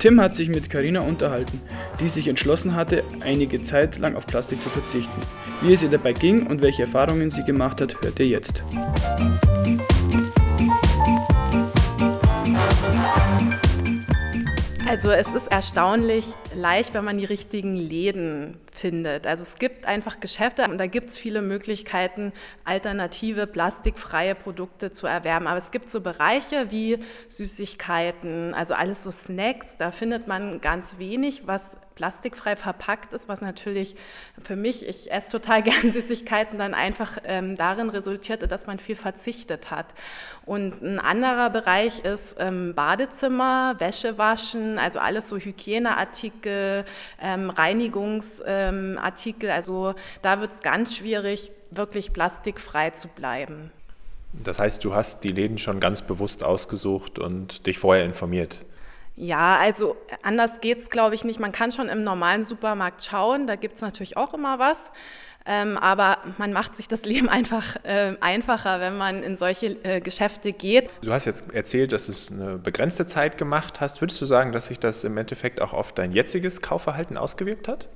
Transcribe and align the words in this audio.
Tim 0.00 0.18
hat 0.18 0.34
sich 0.34 0.48
mit 0.48 0.70
Karina 0.70 1.00
unterhalten, 1.00 1.60
die 2.00 2.08
sich 2.08 2.26
entschlossen 2.26 2.74
hatte, 2.74 3.04
einige 3.20 3.62
Zeit 3.62 3.98
lang 3.98 4.16
auf 4.16 4.26
Plastik 4.26 4.62
zu 4.62 4.70
verzichten. 4.70 5.20
Wie 5.60 5.74
es 5.74 5.82
ihr 5.82 5.90
dabei 5.90 6.14
ging 6.14 6.46
und 6.46 6.62
welche 6.62 6.84
Erfahrungen 6.84 7.30
sie 7.30 7.44
gemacht 7.44 7.82
hat, 7.82 8.00
hört 8.00 8.18
ihr 8.18 8.28
jetzt. 8.28 8.64
Also 14.90 15.12
es 15.12 15.30
ist 15.30 15.46
erstaunlich 15.52 16.24
leicht, 16.52 16.94
wenn 16.94 17.04
man 17.04 17.16
die 17.16 17.24
richtigen 17.24 17.76
Läden 17.76 18.58
findet. 18.72 19.24
Also 19.24 19.44
es 19.44 19.54
gibt 19.54 19.86
einfach 19.86 20.18
Geschäfte 20.18 20.64
und 20.64 20.78
da 20.78 20.88
gibt 20.88 21.10
es 21.10 21.18
viele 21.18 21.42
Möglichkeiten, 21.42 22.32
alternative, 22.64 23.46
plastikfreie 23.46 24.34
Produkte 24.34 24.90
zu 24.90 25.06
erwerben. 25.06 25.46
Aber 25.46 25.58
es 25.58 25.70
gibt 25.70 25.90
so 25.90 26.00
Bereiche 26.00 26.72
wie 26.72 26.98
Süßigkeiten, 27.28 28.52
also 28.52 28.74
alles 28.74 29.04
so 29.04 29.12
Snacks, 29.12 29.68
da 29.78 29.92
findet 29.92 30.26
man 30.26 30.60
ganz 30.60 30.98
wenig, 30.98 31.46
was 31.46 31.62
plastikfrei 32.00 32.56
verpackt 32.56 33.12
ist, 33.12 33.28
was 33.28 33.42
natürlich 33.42 33.94
für 34.42 34.56
mich, 34.56 34.88
ich 34.88 35.12
esse 35.12 35.28
total 35.28 35.62
gern 35.70 35.92
Süßigkeiten, 35.92 36.58
dann 36.58 36.72
einfach 36.72 37.18
ähm, 37.24 37.58
darin 37.58 37.90
resultierte, 37.90 38.48
dass 38.48 38.66
man 38.66 38.78
viel 38.78 38.96
verzichtet 38.96 39.70
hat. 39.70 39.84
Und 40.46 40.80
ein 40.80 40.98
anderer 40.98 41.50
Bereich 41.50 41.98
ist 41.98 42.36
ähm, 42.38 42.72
Badezimmer, 42.74 43.74
Wäsche 43.78 44.16
waschen, 44.16 44.78
also 44.78 44.98
alles 44.98 45.28
so 45.28 45.36
Hygieneartikel, 45.36 46.86
ähm, 47.20 47.50
Reinigungsartikel. 47.50 49.50
also 49.50 49.94
da 50.22 50.40
wird 50.40 50.52
es 50.52 50.60
ganz 50.60 50.96
schwierig, 50.96 51.52
wirklich 51.70 52.14
plastikfrei 52.14 52.90
zu 52.90 53.08
bleiben. 53.08 53.70
Das 54.32 54.58
heißt, 54.58 54.82
du 54.84 54.94
hast 54.94 55.22
die 55.22 55.32
Läden 55.32 55.58
schon 55.58 55.80
ganz 55.80 56.00
bewusst 56.00 56.44
ausgesucht 56.44 57.18
und 57.18 57.66
dich 57.66 57.78
vorher 57.78 58.06
informiert. 58.06 58.64
Ja, 59.20 59.58
also 59.58 59.98
anders 60.22 60.62
geht 60.62 60.78
es, 60.78 60.88
glaube 60.88 61.14
ich, 61.14 61.24
nicht. 61.24 61.38
Man 61.40 61.52
kann 61.52 61.72
schon 61.72 61.90
im 61.90 62.04
normalen 62.04 62.42
Supermarkt 62.42 63.04
schauen, 63.04 63.46
da 63.46 63.56
gibt 63.56 63.74
es 63.74 63.82
natürlich 63.82 64.16
auch 64.16 64.32
immer 64.32 64.58
was. 64.58 64.90
Ähm, 65.44 65.76
aber 65.76 66.18
man 66.38 66.54
macht 66.54 66.74
sich 66.74 66.88
das 66.88 67.04
Leben 67.04 67.28
einfach 67.28 67.76
äh, 67.84 68.16
einfacher, 68.22 68.80
wenn 68.80 68.96
man 68.96 69.22
in 69.22 69.36
solche 69.36 69.76
äh, 69.84 70.00
Geschäfte 70.00 70.54
geht. 70.54 70.88
Du 71.02 71.12
hast 71.12 71.26
jetzt 71.26 71.52
erzählt, 71.52 71.92
dass 71.92 72.06
du 72.06 72.12
es 72.12 72.32
eine 72.32 72.56
begrenzte 72.56 73.04
Zeit 73.04 73.36
gemacht 73.36 73.82
hast. 73.82 74.00
Würdest 74.00 74.18
du 74.22 74.24
sagen, 74.24 74.52
dass 74.52 74.68
sich 74.68 74.80
das 74.80 75.04
im 75.04 75.18
Endeffekt 75.18 75.60
auch 75.60 75.74
auf 75.74 75.92
dein 75.92 76.12
jetziges 76.12 76.62
Kaufverhalten 76.62 77.18
ausgewirkt 77.18 77.68
hat? 77.68 77.88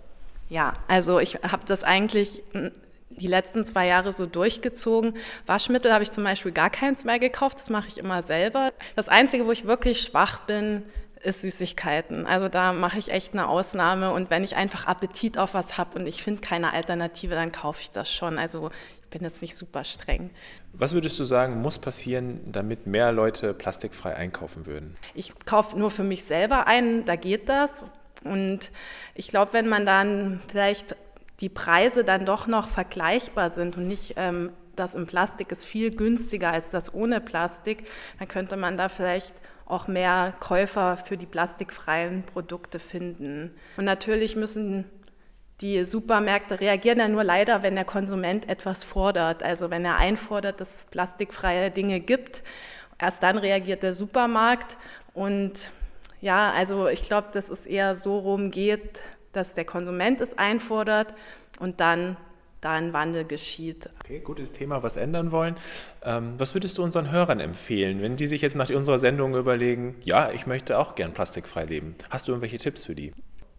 Ja, 0.51 0.75
also 0.89 1.21
ich 1.21 1.37
habe 1.37 1.65
das 1.65 1.85
eigentlich 1.85 2.43
hm, 2.53 2.71
die 3.09 3.29
letzten 3.29 3.65
zwei 3.65 3.87
Jahre 3.87 4.13
so 4.13 4.27
durchgezogen. 4.27 5.15
Waschmittel 5.47 5.91
habe 5.91 6.03
ich 6.03 6.11
zum 6.11 6.25
Beispiel 6.25 6.53
gar 6.53 6.69
keins 6.69 7.07
mehr 7.07 7.19
gekauft, 7.19 7.59
das 7.61 7.71
mache 7.71 7.89
ich 7.89 7.97
immer 7.97 8.23
selber. 8.23 8.75
Das 8.95 9.09
Einzige, 9.09 9.47
wo 9.47 9.53
ich 9.53 9.67
wirklich 9.67 10.01
schwach 10.01 10.41
bin, 10.41 10.83
ist 11.25 11.43
Süßigkeiten. 11.43 12.27
Also 12.27 12.49
da 12.49 12.73
mache 12.73 12.99
ich 12.99 13.11
echt 13.11 13.33
eine 13.33 13.49
Ausnahme 13.49 14.13
und 14.13 14.31
wenn 14.31 14.45
ich 14.45 14.57
einfach 14.57 14.87
Appetit 14.87 15.39
auf 15.39 15.55
was 15.55 15.79
habe 15.79 15.99
und 15.99 16.07
ich 16.07 16.23
finde 16.23 16.41
keine 16.41 16.73
Alternative, 16.73 17.35
dann 17.35 17.53
kaufe 17.53 17.81
ich 17.81 17.91
das 17.91 18.13
schon. 18.13 18.39
Also 18.39 18.71
ich 19.03 19.09
bin 19.11 19.23
jetzt 19.23 19.43
nicht 19.43 19.57
super 19.57 19.85
streng. 19.85 20.31
Was 20.73 20.93
würdest 20.93 21.19
du 21.19 21.25
sagen, 21.25 21.61
muss 21.61 21.79
passieren, 21.79 22.41
damit 22.47 22.87
mehr 22.87 23.13
Leute 23.13 23.55
plastikfrei 23.55 24.15
einkaufen 24.15 24.67
würden? 24.67 24.97
Ich 25.15 25.33
kaufe 25.45 25.79
nur 25.79 25.91
für 25.91 26.05
mich 26.05 26.25
selber 26.25 26.67
ein, 26.67 27.05
da 27.05 27.17
geht 27.17 27.49
das. 27.49 27.71
Und 28.23 28.71
ich 29.15 29.29
glaube, 29.29 29.53
wenn 29.53 29.69
man 29.69 29.87
dann 29.87 30.41
vielleicht 30.49 30.97
die 31.41 31.49
Preise 31.49 32.05
dann 32.05 32.27
doch 32.27 32.47
noch 32.47 32.69
vergleichbar 32.69 33.51
sind 33.51 33.77
und 33.77 33.87
nicht 33.87 34.15
ähm, 34.17 34.51
das 34.77 34.95
im 34.95 35.07
Plastik 35.07 35.53
ist 35.53 35.65
viel 35.65 35.91
günstiger 35.91 36.51
als 36.51 36.71
das 36.71 36.93
ohne 36.93 37.21
Plastik, 37.21 37.87
dann 38.19 38.29
könnte 38.29 38.57
man 38.57 38.77
da 38.77 38.89
vielleicht 38.89 39.33
auch 39.67 39.87
mehr 39.87 40.35
Käufer 40.41 40.97
für 40.97 41.17
die 41.17 41.27
plastikfreien 41.27 42.25
Produkte 42.25 42.79
finden. 42.79 43.55
Und 43.77 43.85
natürlich 43.85 44.37
müssen 44.37 44.85
die 45.61 45.85
Supermärkte 45.85 46.61
reagieren 46.61 46.99
ja 46.99 47.09
nur 47.09 47.25
leider, 47.25 47.63
wenn 47.63 47.75
der 47.75 47.85
Konsument 47.85 48.49
etwas 48.49 48.85
fordert. 48.85 49.43
Also 49.43 49.71
wenn 49.71 49.85
er 49.85 49.97
einfordert, 49.97 50.61
dass 50.61 50.75
es 50.75 50.87
plastikfreie 50.87 51.71
Dinge 51.71 52.01
gibt, 52.01 52.43
erst 52.99 53.23
dann 53.23 53.39
reagiert 53.39 53.83
der 53.83 53.95
Supermarkt. 53.95 54.77
Und 55.15 55.53
ja, 56.21 56.53
also 56.53 56.89
ich 56.89 57.03
glaube, 57.03 57.29
dass 57.33 57.49
es 57.49 57.67
eher 57.67 57.95
so 57.95 58.19
rumgeht, 58.19 59.01
dass 59.33 59.55
der 59.55 59.65
Konsument 59.65 60.21
es 60.21 60.37
einfordert 60.37 61.15
und 61.61 61.81
dann 61.81 62.17
da 62.65 62.73
ein 62.73 62.93
Wandel 62.93 63.25
geschieht. 63.25 63.91
Okay, 64.01 64.21
gutes 64.21 64.53
Thema, 64.53 64.83
was 64.83 64.97
ändern 64.97 65.33
wollen. 65.33 65.57
Ähm, 66.03 66.35
was 66.39 66.55
würdest 66.55 66.79
du 66.79 66.83
unseren 66.83 67.11
Hörern 67.11 67.41
empfehlen, 67.41 68.01
wenn 68.01 68.17
die 68.17 68.27
sich 68.27 68.43
jetzt 68.43 68.57
nach 68.57 68.71
unserer 68.71 68.99
Sendung 68.99 69.37
überlegen, 69.37 69.97
ja, 70.03 70.31
ich 70.31 70.47
möchte 70.47 70.79
auch 70.79 70.95
gern 70.95 71.13
plastikfrei 71.13 71.65
leben? 71.65 71.95
Hast 72.11 72.27
du 72.29 72.33
irgendwelche 72.33 72.59
Tipps 72.59 72.85
für 72.85 72.95
die? 72.95 73.13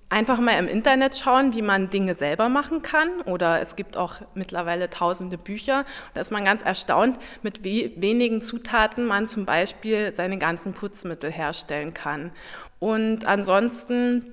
Einfach 0.10 0.40
mal 0.40 0.58
im 0.60 0.68
Internet 0.68 1.18
schauen, 1.18 1.56
wie 1.56 1.64
man 1.64 1.90
Dinge 1.90 2.14
selber 2.14 2.48
machen 2.48 2.84
kann. 2.84 3.22
Oder 3.22 3.60
es 3.62 3.76
gibt 3.76 3.98
auch 3.98 4.22
mittlerweile 4.36 4.90
tausende 4.90 5.38
Bücher. 5.38 5.84
Da 6.14 6.22
ist 6.22 6.32
man 6.32 6.46
ganz 6.46 6.62
erstaunt, 6.62 7.18
mit 7.42 7.64
we 7.64 7.92
wenigen 7.96 8.42
Zutaten 8.42 9.06
man 9.06 9.26
zum 9.26 9.46
Beispiel 9.46 10.14
seine 10.14 10.38
ganzen 10.38 10.74
Putzmittel 10.74 11.32
herstellen 11.32 11.94
kann. 11.94 12.32
Und 12.80 13.28
ansonsten 13.28 14.32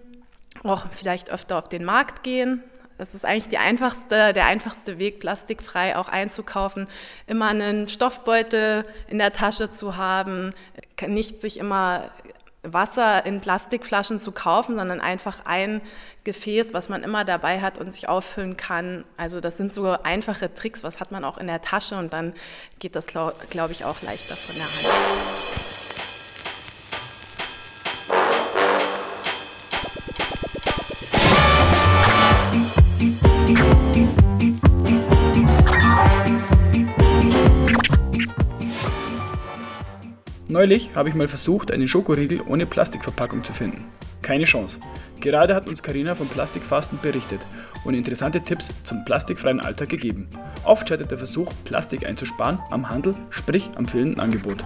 auch 0.63 0.87
vielleicht 0.91 1.31
öfter 1.31 1.59
auf 1.59 1.69
den 1.69 1.85
Markt 1.85 2.23
gehen, 2.23 2.63
das 3.03 3.15
ist 3.15 3.25
eigentlich 3.25 3.59
einfachste, 3.59 4.33
der 4.33 4.47
einfachste 4.47 4.97
Weg, 4.97 5.19
plastikfrei 5.19 5.97
auch 5.97 6.07
einzukaufen. 6.07 6.87
Immer 7.27 7.49
einen 7.49 7.89
Stoffbeutel 7.89 8.85
in 9.09 9.19
der 9.19 9.33
Tasche 9.33 9.73
zu 9.73 9.97
haben, 9.97 10.55
nicht 11.05 11.41
sich 11.41 11.59
immer 11.59 12.13
Wasser 12.63 13.27
in 13.27 13.41
Plastikflaschen 13.41 14.21
zu 14.21 14.31
kaufen, 14.31 14.77
sondern 14.77 15.01
einfach 15.01 15.45
ein 15.47 15.81
Gefäß, 16.23 16.73
was 16.75 16.89
man 16.89 17.03
immer 17.03 17.25
dabei 17.25 17.61
hat 17.61 17.77
und 17.77 17.91
sich 17.91 18.09
auffüllen 18.09 18.57
kann. 18.57 19.05
Also 19.17 19.41
das 19.41 19.57
sind 19.57 19.75
so 19.75 19.97
einfache 20.05 20.55
Tricks, 20.55 20.85
was 20.85 21.01
hat 21.01 21.11
man 21.11 21.25
auch 21.25 21.39
in 21.39 21.49
der 21.49 21.61
Tasche 21.61 21.97
und 21.99 22.13
dann 22.13 22.35
geht 22.79 22.95
das, 22.95 23.09
glaube 23.09 23.35
glaub 23.51 23.73
ich, 23.73 23.85
auch 23.85 24.01
leichter 24.03 24.37
von 24.37 24.55
der 24.55 24.65
Hand. 24.65 25.72
Neulich 40.63 40.91
habe 40.95 41.09
ich 41.09 41.17
mal 41.17 41.27
versucht, 41.27 41.73
einen 41.73 41.89
Schokoriegel 41.89 42.41
ohne 42.47 42.67
Plastikverpackung 42.67 43.43
zu 43.43 43.53
finden. 43.53 43.85
Keine 44.23 44.45
Chance. 44.45 44.79
Gerade 45.21 45.57
hat 45.57 45.67
uns 45.67 45.83
Karina 45.83 46.15
vom 46.15 46.29
Plastikfasten 46.29 47.01
berichtet 47.03 47.41
und 47.85 47.95
interessante 47.95 48.41
Tipps 48.41 48.71
zum 48.85 49.05
plastikfreien 49.05 49.59
Alltag 49.59 49.89
gegeben. 49.89 50.29
Oft 50.63 50.89
scheitert 50.89 51.11
der 51.11 51.19
Versuch, 51.19 51.53
Plastik 51.65 52.07
einzusparen, 52.07 52.61
am 52.71 52.89
Handel, 52.89 53.13
sprich 53.31 53.73
am 53.75 53.89
fehlenden 53.89 54.21
Angebot. 54.21 54.65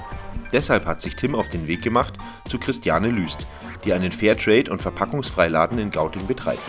Deshalb 0.53 0.84
hat 0.84 1.01
sich 1.01 1.17
Tim 1.17 1.34
auf 1.34 1.49
den 1.49 1.67
Weg 1.67 1.81
gemacht 1.81 2.13
zu 2.47 2.59
Christiane 2.59 3.09
Lüst, 3.09 3.47
die 3.87 3.95
einen 3.95 4.13
Fairtrade- 4.13 4.71
und 4.71 4.83
Verpackungsfreiladen 4.83 5.78
in 5.78 5.91
Gauting 5.91 6.27
betreibt. 6.27 6.61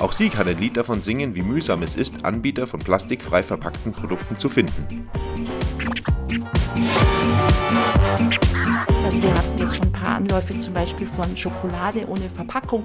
Auch 0.00 0.10
sie 0.10 0.28
kann 0.28 0.48
ein 0.48 0.58
Lied 0.58 0.76
davon 0.76 1.02
singen, 1.02 1.36
wie 1.36 1.42
mühsam 1.42 1.84
es 1.84 1.94
ist, 1.94 2.24
Anbieter 2.24 2.66
von 2.66 2.80
plastikfrei 2.80 3.44
verpackten 3.44 3.92
Produkten 3.92 4.36
zu 4.36 4.48
finden. 4.48 5.06
Also 9.12 9.24
wir 9.24 9.34
hatten 9.34 9.58
jetzt 9.58 9.76
schon 9.76 9.84
ein 9.88 9.92
paar 9.92 10.16
Anläufe 10.16 10.58
zum 10.58 10.72
Beispiel 10.72 11.06
von 11.06 11.36
Schokolade 11.36 12.08
ohne 12.08 12.30
Verpackung, 12.30 12.82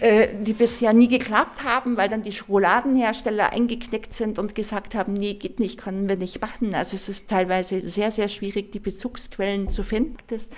äh, 0.00 0.26
die 0.40 0.52
bisher 0.52 0.92
nie 0.92 1.06
geklappt 1.06 1.62
haben, 1.62 1.96
weil 1.96 2.08
dann 2.08 2.24
die 2.24 2.32
Schokoladenhersteller 2.32 3.52
eingeknickt 3.52 4.12
sind 4.12 4.40
und 4.40 4.56
gesagt 4.56 4.96
haben, 4.96 5.12
nee, 5.12 5.34
geht 5.34 5.60
nicht, 5.60 5.78
können 5.78 6.08
wir 6.08 6.16
nicht 6.16 6.40
machen. 6.40 6.74
Also 6.74 6.96
es 6.96 7.08
ist 7.08 7.30
teilweise 7.30 7.88
sehr, 7.88 8.10
sehr 8.10 8.26
schwierig, 8.26 8.72
die 8.72 8.80
Bezugsquellen 8.80 9.68
zu 9.68 9.84
finden. 9.84 10.16
Das, 10.26 10.48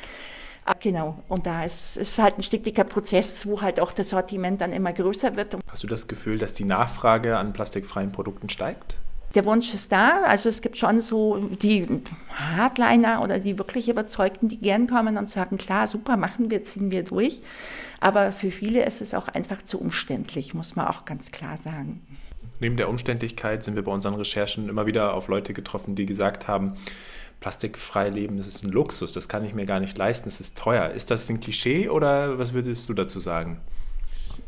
ah, 0.64 0.72
Genau, 0.80 1.22
und 1.28 1.44
da 1.44 1.64
ist 1.66 1.98
es 1.98 2.18
halt 2.18 2.38
ein 2.38 2.42
stetiger 2.42 2.84
Prozess, 2.84 3.46
wo 3.46 3.60
halt 3.60 3.78
auch 3.78 3.92
das 3.92 4.08
Sortiment 4.08 4.62
dann 4.62 4.72
immer 4.72 4.94
größer 4.94 5.36
wird. 5.36 5.54
Hast 5.68 5.82
du 5.82 5.86
das 5.86 6.08
Gefühl, 6.08 6.38
dass 6.38 6.54
die 6.54 6.64
Nachfrage 6.64 7.36
an 7.36 7.52
plastikfreien 7.52 8.10
Produkten 8.10 8.48
steigt? 8.48 8.96
Der 9.34 9.44
Wunsch 9.44 9.72
ist 9.72 9.92
da. 9.92 10.22
Also 10.22 10.48
es 10.48 10.60
gibt 10.60 10.76
schon 10.76 11.00
so 11.00 11.38
die 11.38 11.86
Hardliner 12.34 13.22
oder 13.22 13.38
die 13.38 13.58
wirklich 13.58 13.88
Überzeugten, 13.88 14.48
die 14.48 14.58
gern 14.58 14.86
kommen 14.86 15.16
und 15.16 15.30
sagen, 15.30 15.58
klar, 15.58 15.86
super, 15.86 16.16
machen 16.16 16.50
wir, 16.50 16.64
ziehen 16.64 16.90
wir 16.90 17.02
durch. 17.02 17.42
Aber 18.00 18.32
für 18.32 18.50
viele 18.50 18.84
ist 18.84 19.00
es 19.00 19.14
auch 19.14 19.28
einfach 19.28 19.62
zu 19.62 19.80
umständlich, 19.80 20.54
muss 20.54 20.76
man 20.76 20.88
auch 20.88 21.04
ganz 21.04 21.30
klar 21.30 21.56
sagen. 21.56 22.04
Neben 22.60 22.76
der 22.76 22.88
Umständlichkeit 22.88 23.64
sind 23.64 23.74
wir 23.74 23.82
bei 23.82 23.92
unseren 23.92 24.14
Recherchen 24.14 24.68
immer 24.68 24.86
wieder 24.86 25.14
auf 25.14 25.28
Leute 25.28 25.52
getroffen, 25.52 25.94
die 25.94 26.06
gesagt 26.06 26.46
haben, 26.46 26.74
plastikfrei 27.40 28.08
leben, 28.08 28.36
das 28.36 28.46
ist 28.46 28.64
ein 28.64 28.70
Luxus, 28.70 29.12
das 29.12 29.28
kann 29.28 29.44
ich 29.44 29.52
mir 29.52 29.66
gar 29.66 29.80
nicht 29.80 29.98
leisten, 29.98 30.28
das 30.28 30.40
ist 30.40 30.56
teuer. 30.56 30.90
Ist 30.90 31.10
das 31.10 31.28
ein 31.28 31.40
Klischee 31.40 31.88
oder 31.88 32.38
was 32.38 32.52
würdest 32.52 32.88
du 32.88 32.94
dazu 32.94 33.18
sagen? 33.18 33.60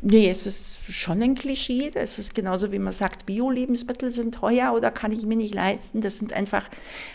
Nee, 0.06 0.28
es 0.28 0.46
ist 0.46 0.80
schon 0.86 1.22
ein 1.22 1.34
Klischee. 1.34 1.90
Es 1.94 2.18
ist 2.18 2.34
genauso, 2.34 2.70
wie 2.72 2.78
man 2.78 2.92
sagt, 2.92 3.24
Bio-Lebensmittel 3.24 4.10
sind 4.10 4.34
teuer 4.34 4.74
oder 4.74 4.90
kann 4.90 5.12
ich 5.12 5.24
mir 5.24 5.36
nicht 5.36 5.54
leisten. 5.54 6.02
Das 6.02 6.18
sind 6.18 6.34
einfach 6.34 6.68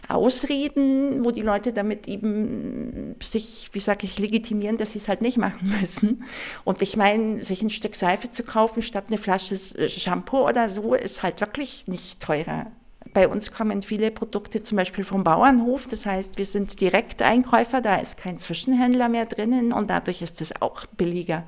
Ausreden, 0.08 1.24
wo 1.24 1.30
die 1.30 1.44
Leute 1.44 1.72
damit 1.72 2.08
eben 2.08 3.16
sich, 3.22 3.70
wie 3.74 3.80
sage 3.80 4.06
ich, 4.06 4.18
legitimieren, 4.18 4.78
dass 4.78 4.94
sie 4.94 4.98
es 4.98 5.08
halt 5.08 5.22
nicht 5.22 5.38
machen 5.38 5.72
müssen. 5.80 6.24
Und 6.64 6.82
ich 6.82 6.98
meine, 6.98 7.44
sich 7.44 7.62
ein 7.62 7.70
Stück 7.70 7.96
Seife 7.96 8.32
zu 8.32 8.42
kaufen 8.42 8.82
statt 8.82 9.06
eine 9.10 9.20
Flasche 9.20 9.56
Shampoo 9.56 10.48
oder 10.50 10.68
so, 10.68 10.96
ist 10.96 11.22
halt 11.22 11.42
wirklich 11.42 11.88
nicht 11.88 12.20
teurer. 12.20 12.72
Bei 13.14 13.28
uns 13.28 13.52
kommen 13.52 13.84
viele 13.84 14.10
Produkte 14.10 14.64
zum 14.64 14.78
Beispiel 14.78 15.04
vom 15.04 15.24
Bauernhof. 15.24 15.86
Das 15.86 16.08
heißt, 16.08 16.40
wir 16.40 16.46
sind 16.46 16.82
Direkteinkäufer, 16.82 17.82
da 17.82 17.98
ist 17.98 18.18
kein 18.18 18.40
Zwischenhändler 18.40 19.10
mehr 19.10 19.28
drinnen 19.28 19.74
und 19.74 19.92
dadurch 19.92 20.24
ist 20.24 20.42
es 20.42 20.60
auch 20.60 20.88
billiger. 20.88 21.44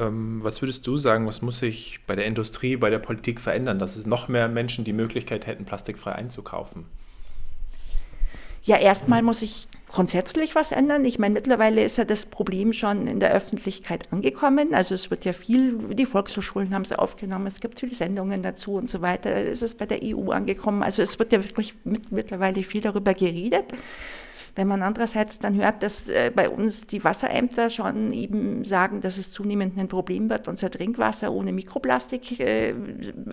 Ähm, 0.00 0.40
was 0.42 0.62
würdest 0.62 0.86
du 0.86 0.96
sagen, 0.96 1.26
was 1.26 1.42
muss 1.42 1.58
sich 1.58 2.00
bei 2.06 2.16
der 2.16 2.24
Industrie, 2.24 2.76
bei 2.76 2.88
der 2.88 2.98
Politik 2.98 3.38
verändern, 3.40 3.78
dass 3.78 3.96
es 3.96 4.06
noch 4.06 4.28
mehr 4.28 4.48
Menschen 4.48 4.84
die 4.84 4.94
Möglichkeit 4.94 5.46
hätten, 5.46 5.66
plastikfrei 5.66 6.12
einzukaufen? 6.12 6.86
Ja, 8.62 8.76
erstmal 8.76 9.22
muss 9.22 9.42
ich 9.42 9.68
grundsätzlich 9.88 10.54
was 10.54 10.70
ändern. 10.70 11.04
Ich 11.04 11.18
meine, 11.18 11.34
mittlerweile 11.34 11.82
ist 11.82 11.98
ja 11.98 12.04
das 12.04 12.26
Problem 12.26 12.72
schon 12.72 13.06
in 13.06 13.18
der 13.18 13.32
Öffentlichkeit 13.32 14.12
angekommen. 14.12 14.74
Also 14.74 14.94
es 14.94 15.10
wird 15.10 15.24
ja 15.24 15.32
viel, 15.32 15.78
die 15.94 16.06
Volkshochschulen 16.06 16.74
haben 16.74 16.82
es 16.82 16.92
aufgenommen, 16.92 17.46
es 17.46 17.60
gibt 17.60 17.80
viele 17.80 17.94
Sendungen 17.94 18.42
dazu 18.42 18.74
und 18.74 18.88
so 18.88 19.00
weiter. 19.00 19.30
Es 19.34 19.62
ist 19.62 19.78
bei 19.78 19.86
der 19.86 20.00
EU 20.02 20.30
angekommen. 20.30 20.82
Also 20.82 21.02
es 21.02 21.18
wird 21.18 21.32
ja 21.32 21.42
wirklich 21.42 21.74
mittlerweile 22.10 22.62
viel 22.62 22.82
darüber 22.82 23.14
geredet. 23.14 23.64
Wenn 24.54 24.68
man 24.68 24.82
andererseits 24.82 25.38
dann 25.38 25.54
hört, 25.54 25.82
dass 25.82 26.08
äh, 26.08 26.30
bei 26.34 26.48
uns 26.48 26.86
die 26.86 27.02
Wasserämter 27.02 27.70
schon 27.70 28.12
eben 28.12 28.64
sagen, 28.64 29.00
dass 29.00 29.18
es 29.18 29.32
zunehmend 29.32 29.78
ein 29.78 29.88
Problem 29.88 30.30
wird, 30.30 30.48
unser 30.48 30.70
Trinkwasser 30.70 31.32
ohne 31.32 31.52
Mikroplastik, 31.52 32.40
äh, 32.40 32.74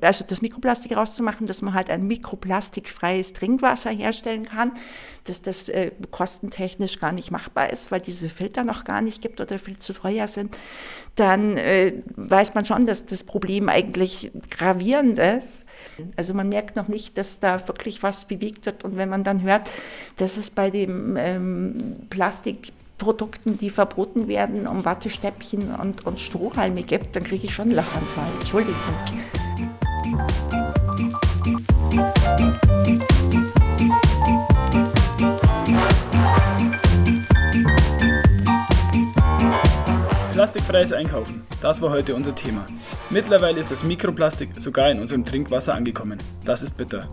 also 0.01 0.23
das 0.27 0.41
Mikroplastik 0.41 0.95
rauszumachen, 0.95 1.47
dass 1.47 1.61
man 1.61 1.73
halt 1.73 1.89
ein 1.89 2.07
mikroplastikfreies 2.07 3.33
Trinkwasser 3.33 3.91
herstellen 3.91 4.45
kann, 4.45 4.71
dass 5.25 5.41
das 5.41 5.69
äh, 5.69 5.91
kostentechnisch 6.11 6.99
gar 6.99 7.11
nicht 7.11 7.31
machbar 7.31 7.71
ist, 7.71 7.91
weil 7.91 7.99
diese 7.99 8.29
Filter 8.29 8.63
noch 8.63 8.83
gar 8.83 9.01
nicht 9.01 9.21
gibt 9.21 9.41
oder 9.41 9.59
viel 9.59 9.77
zu 9.77 9.93
teuer 9.93 10.27
sind, 10.27 10.55
dann 11.15 11.57
äh, 11.57 11.93
weiß 12.15 12.53
man 12.53 12.65
schon, 12.65 12.85
dass 12.85 13.05
das 13.05 13.23
Problem 13.23 13.69
eigentlich 13.69 14.31
gravierend 14.49 15.19
ist. 15.19 15.66
Also 16.15 16.33
man 16.33 16.49
merkt 16.49 16.75
noch 16.75 16.87
nicht, 16.87 17.17
dass 17.17 17.39
da 17.39 17.67
wirklich 17.67 18.03
was 18.03 18.25
bewegt 18.25 18.65
wird. 18.65 18.83
Und 18.83 18.97
wenn 18.97 19.09
man 19.09 19.23
dann 19.23 19.41
hört, 19.41 19.69
dass 20.17 20.37
es 20.37 20.49
bei 20.49 20.69
den 20.69 21.15
ähm, 21.17 21.95
Plastikprodukten, 22.09 23.57
die 23.57 23.69
verboten 23.69 24.27
werden, 24.27 24.67
um 24.67 24.85
Wattestäbchen 24.85 25.73
und, 25.75 26.05
und 26.05 26.19
Strohhalme 26.19 26.83
gibt, 26.83 27.15
dann 27.15 27.23
kriege 27.23 27.45
ich 27.45 27.53
schon 27.53 27.67
einen 27.67 27.75
Lachanfall. 27.75 28.29
Entschuldigung. 28.39 28.75
Plastikfreies 40.47 40.93
Einkaufen, 40.93 41.45
das 41.61 41.81
war 41.81 41.89
heute 41.89 42.15
unser 42.15 42.33
Thema. 42.33 42.65
Mittlerweile 43.09 43.59
ist 43.59 43.69
das 43.69 43.83
Mikroplastik 43.83 44.51
sogar 44.57 44.89
in 44.89 45.01
unserem 45.01 45.25
Trinkwasser 45.25 45.73
angekommen. 45.73 46.19
Das 46.45 46.61
ist 46.61 46.77
bitter. 46.77 47.09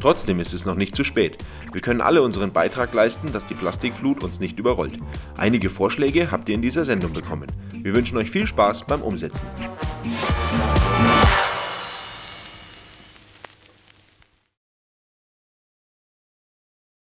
Trotzdem 0.00 0.38
ist 0.38 0.54
es 0.54 0.64
noch 0.64 0.76
nicht 0.76 0.94
zu 0.94 1.02
spät. 1.02 1.36
Wir 1.72 1.80
können 1.80 2.00
alle 2.00 2.22
unseren 2.22 2.52
Beitrag 2.52 2.94
leisten, 2.94 3.32
dass 3.32 3.44
die 3.44 3.54
Plastikflut 3.54 4.22
uns 4.22 4.38
nicht 4.38 4.60
überrollt. 4.60 5.00
Einige 5.36 5.68
Vorschläge 5.68 6.30
habt 6.30 6.48
ihr 6.48 6.54
in 6.54 6.62
dieser 6.62 6.84
Sendung 6.84 7.12
bekommen. 7.12 7.48
Wir 7.82 7.92
wünschen 7.92 8.18
euch 8.18 8.30
viel 8.30 8.46
Spaß 8.46 8.84
beim 8.86 9.02
Umsetzen. 9.02 9.48